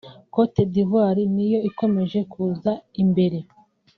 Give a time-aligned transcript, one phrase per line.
[0.33, 2.71] Cote d’Ivoire niyo ikomeje kuza
[3.03, 3.37] imbere